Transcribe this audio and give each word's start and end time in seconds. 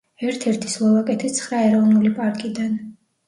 ერთ-ერთი 0.27 0.69
სლოვაკეთის 0.75 1.35
ცხრა 1.39 1.59
ეროვნული 1.67 2.13
პარკიდან. 2.21 2.75